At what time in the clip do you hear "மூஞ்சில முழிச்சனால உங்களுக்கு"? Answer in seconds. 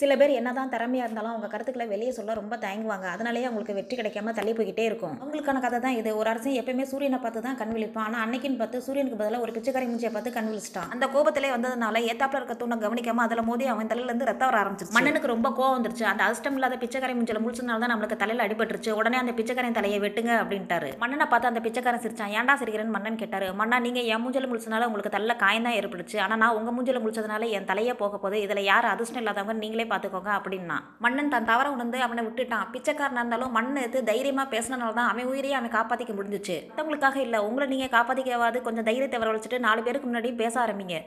24.24-25.14